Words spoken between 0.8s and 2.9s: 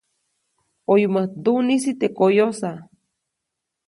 ʼOyumäjt nduʼnisi teʼ koyosa.